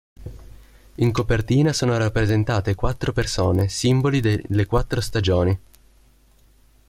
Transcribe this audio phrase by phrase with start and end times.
[0.95, 5.55] In copertina sono rappresentate quattro persone, simboli delle quattro stagioni.